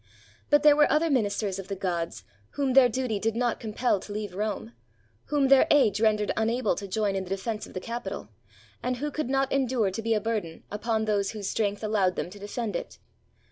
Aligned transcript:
But 0.49 0.63
there 0.63 0.75
were 0.75 0.91
other 0.91 1.11
ministers 1.11 1.59
of 1.59 1.67
the 1.67 1.75
gods, 1.75 2.23
whom 2.53 2.73
their 2.73 2.89
duty 2.89 3.19
did 3.19 3.35
not 3.35 3.59
compel 3.59 3.99
to 3.99 4.11
leave 4.11 4.33
Rome, 4.33 4.73
whom 5.25 5.47
their 5.49 5.67
age 5.69 6.01
rendered 6.01 6.31
unable 6.35 6.73
to 6.77 6.87
join 6.87 7.15
in 7.15 7.23
the 7.23 7.29
defense 7.29 7.67
of 7.67 7.75
the 7.75 7.79
Capitol, 7.79 8.29
and 8.81 8.97
who 8.97 9.11
could 9.11 9.29
not 9.29 9.51
endure 9.51 9.91
to 9.91 10.01
be 10.01 10.15
a 10.15 10.19
bur 10.19 10.39
den 10.39 10.63
upon 10.71 11.05
those 11.05 11.29
whose 11.33 11.51
strength 11.51 11.83
allowed 11.83 12.15
them 12.15 12.31
to 12.31 12.39
defend 12.39 12.75
it. 12.75 12.97